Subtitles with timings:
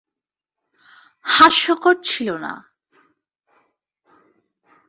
[1.25, 2.53] হাস্যকর ছিল না।